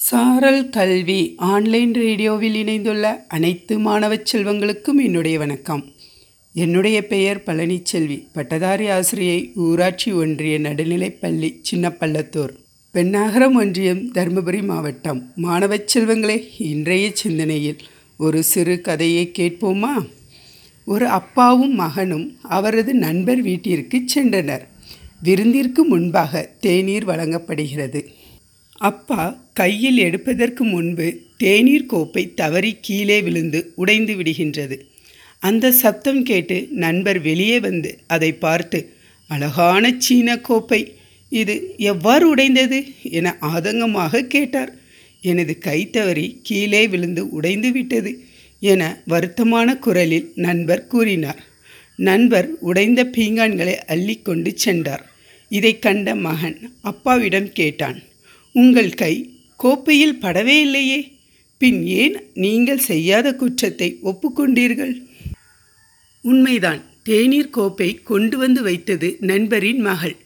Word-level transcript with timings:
சாரல் 0.00 0.70
கல்வி 0.70 1.34
ஆன்லைன் 1.36 1.94
ரேடியோவில் 1.94 2.54
இணைந்துள்ள 2.54 3.24
அனைத்து 3.28 3.78
மாணவச் 3.78 4.36
செல்வங்களுக்கும் 4.36 5.04
என்னுடைய 5.04 5.38
வணக்கம். 5.38 5.84
என்னுடைய 6.52 7.06
பெயர் 7.06 7.42
பழனிச்செல்வி. 7.46 8.26
பட்டதாரி 8.32 8.88
ஆசிரியை 8.88 9.52
ஊராட்சி 9.54 10.12
ஒன்றிய 10.12 10.58
நடுநிலைப்பள்ளி 10.58 11.54
சின்னப்பள்ளத்தூர். 11.70 12.48
பெண்ணாகரம் 12.92 13.54
ஒன்றியம் 13.54 14.12
தருமபுரி 14.12 14.64
மாவட்டம். 14.64 15.32
மாணவச் 15.36 15.98
செல்வங்களே 15.98 16.42
இன்றைய 16.58 17.10
சிந்தனையில் 17.14 17.76
ஒரு 18.18 18.42
சிறு 18.42 18.80
கதையை 18.80 19.32
கேட்போமா? 19.38 20.08
ஒரு 20.84 21.06
அப்பாவும் 21.06 21.74
மகனும் 21.74 22.36
அவரது 22.42 22.94
நண்பர் 22.94 23.42
வீட்டிற்கு 23.42 24.02
சென்றனர். 24.14 24.62
விருந்திற்கு 25.24 25.82
முன்பாக 25.88 26.50
தேநீர் 26.60 27.04
வழங்கப்படுகிறது. 27.04 28.08
அப்பா 28.78 29.50
கையில் 29.52 29.96
எடுப்பதற்கு 29.96 30.64
முன்பு 30.64 31.20
தேநீர் 31.36 31.86
கோப்பை 31.86 32.34
தவறி 32.34 32.76
கீழே 32.80 33.20
விழுந்து 33.20 33.72
உடைந்து 33.74 34.14
விடுகின்றது. 34.14 34.76
அந்த 35.38 35.72
சப்தம் 35.72 36.22
கேட்டு 36.22 36.68
நண்பர் 36.70 37.20
வெளியே 37.20 37.60
வந்து 37.60 37.98
அதை 38.06 38.32
பார்த்து 38.32 38.92
அழகான 39.26 39.94
சீன 39.98 40.38
கோப்பை. 40.38 40.96
இது 41.28 41.74
எவ்வாறு 41.76 42.28
உடைந்தது? 42.28 42.84
என 43.02 43.36
ஆதங்கமாக 43.40 44.20
கேட்டார். 44.20 44.72
எனது 45.20 45.58
கை 45.58 45.90
தவறி 45.90 46.40
கீழே 46.42 46.88
விழுந்து 46.88 47.28
உடைந்து 47.28 47.72
விட்டது 47.72 48.24
என 48.60 49.02
வருத்தமான 49.08 49.78
குரலில் 49.78 50.32
நண்பர் 50.34 50.86
கூறினார். 50.86 51.44
நண்பர் 51.96 52.48
உடைந்த 52.60 53.04
பீங்கான்களை 53.04 53.74
அள்ளிக்கொண்டு 53.86 54.52
சென்றார். 54.54 55.10
இதை 55.48 55.78
கண்ட 55.78 56.14
மகன் 56.14 56.72
அப்பாவிடம் 56.80 57.52
கேட்டான் 57.52 57.98
உங்கள் 58.60 58.92
கை 59.00 59.14
கோப்பையில் 59.62 60.20
படவே 60.22 60.54
இல்லையே. 60.66 61.00
பின் 61.60 61.80
ஏன் 62.02 62.16
நீங்கள் 62.34 62.82
செய்யாத 62.88 63.26
குற்றத்தை 63.34 63.88
ஒப்புக்கொண்டீர்கள்? 64.10 64.94
உண்மைதான் 66.24 66.80
தேநீர் 67.02 67.54
கோப்பை 67.56 67.88
கொண்டு 68.10 68.36
வந்து 68.38 68.62
வைத்தது 68.62 69.08
நண்பரின் 69.30 69.80
மகள். 69.80 70.16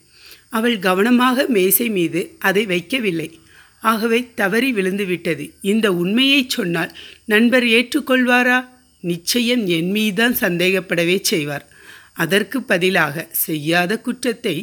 அவள் 0.51 0.79
கவனமாக 0.79 1.47
மேசை 1.57 1.89
மீது 1.89 2.23
அதை 2.39 2.65
வைக்கவில்லை. 2.67 3.29
ஆகவே 3.93 4.21
தவறி 4.35 4.73
விழுந்துவிட்டது 4.73 5.45
இந்த 5.73 5.87
உண்மையை 5.93 6.43
சொன்னால் 6.49 6.93
நண்பர் 7.25 7.69
ஏற்றுக்கொள்வாரா? 7.77 8.59
நிச்சயம் 9.01 9.63
என் 9.77 9.91
மீதுதான் 9.91 10.37
சந்தேகப்படவே 10.45 11.17
செய்வார். 11.33 11.65
அதற்கு 12.23 12.59
பதிலாக 12.63 13.29
செய்யாத 13.47 13.93
குற்றத்தை 14.07 14.57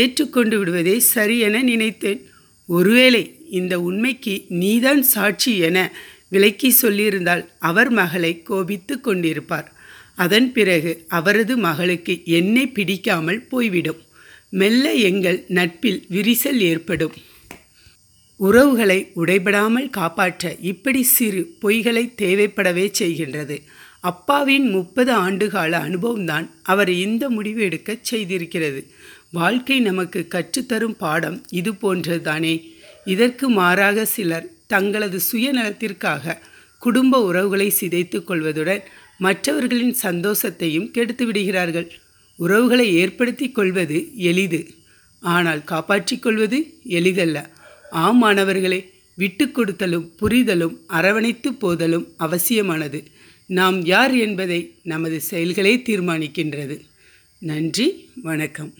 ஏற்றுக்கொண்டு 0.00 0.56
விடுவதே 0.58 0.96
சரி 1.14 1.36
என 1.48 1.62
நினைத்தேன். 1.72 2.22
ஒருவேளை 2.66 3.44
இந்த 3.50 3.80
உண்மைக்கு 3.80 4.44
நீதான் 4.48 5.02
சாட்சி 5.02 5.58
என 5.58 5.92
விலக்கி 6.28 6.74
சொல்லியிருந்தால் 6.82 7.46
அவர் 7.58 7.90
மகளை 7.90 8.42
கோபித்து 8.42 8.98
கொண்டிருப்பார். 9.04 9.66
அதன் 10.16 10.52
பிறகு 10.52 11.04
அவரது 11.08 11.56
மகளுக்கு 11.56 12.22
என்னை 12.24 12.66
பிடிக்காமல் 12.66 13.46
போய்விடும். 13.46 14.00
மெல்ல 14.50 14.92
எங்கள் 14.92 15.44
நட்பில் 15.48 16.06
விரிசல் 16.10 16.58
ஏற்படும். 16.58 17.12
உறவுகளை 18.36 19.10
உடைபடாமல் 19.16 19.90
காப்பாற்ற 19.90 20.56
இப்படி 20.60 21.02
சிறு 21.02 21.54
பொய்களை 21.62 22.12
தேவைப்படவே 22.22 22.92
செய்கின்றது. 22.98 23.56
அப்பாவின் 24.00 24.70
முப்பது 24.70 25.12
ஆண்டுகால 25.14 25.72
அனுபவம்தான் 25.78 26.50
அவர் 26.62 26.90
இந்த 26.90 27.30
முடிவு 27.30 27.62
எடுக்கச் 27.62 28.14
செய்திருக்கிறது. 28.14 28.86
வாழ்க்கை 29.36 29.80
நமக்கு 29.80 30.26
கற்றுத்தரும் 30.28 30.96
பாடம் 31.02 31.38
இது 31.50 31.72
போன்றதுதானே. 31.72 32.54
இதற்கு 33.04 33.48
மாறாக 33.48 34.04
சிலர் 34.04 34.50
தங்களது 34.66 35.18
சுயநலத்திற்காக 35.30 36.38
குடும்ப 36.78 37.24
உறவுகளை 37.24 37.68
சிதைத்து 37.80 38.18
கொள்வதுடன் 38.24 38.82
மற்றவர்களின் 39.18 39.96
சந்தோஷத்தையும் 40.02 40.90
கெடுத்து 40.90 41.26
விடுகிறார்கள். 41.26 41.88
உறவுகளை 42.36 42.86
ஏற்படுத்தி 42.94 43.50
கொள்வது 43.50 43.98
எளிது. 44.30 44.60
ஆனால் 45.20 45.62
காப்பாற்றிக் 45.64 46.22
கொள்வது 46.22 46.58
எளிதல்ல. 46.98 47.36
ஆம் 47.90 48.18
மாணவர்களே 48.18 48.80
விட்டு 49.14 49.44
கொடுத்தலும் 49.46 50.08
புரிதலும் 50.20 50.74
அரவணைத்து 50.86 51.50
போதலும் 51.54 52.06
அவசியமானது. 52.16 53.00
நாம் 53.46 53.78
யார் 53.84 54.14
என்பதை 54.16 54.60
நமது 54.82 55.20
செயல்களே 55.20 55.76
தீர்மானிக்கின்றது. 55.86 56.76
நன்றி 57.38 57.88
வணக்கம். 58.22 58.72